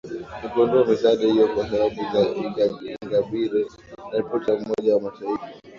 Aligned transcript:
ni 0.43 0.49
kuondoa 0.49 0.85
misaada 0.85 1.27
hiyo 1.27 1.47
kwa 1.47 1.69
sababu 1.69 1.95
za 2.13 2.21
ingabire 2.35 3.65
na 4.11 4.17
ripoti 4.17 4.51
ya 4.51 4.57
umoja 4.57 4.99
mataifa 4.99 5.51